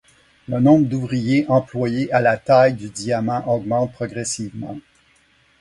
Le 0.47 0.59
nombre 0.59 0.87
d'ouvriers 0.89 1.45
employés 1.47 2.11
à 2.11 2.21
la 2.21 2.35
taille 2.35 2.73
du 2.73 2.89
diamant 2.89 3.47
augmente 3.47 3.91
progressivement. 3.93 4.79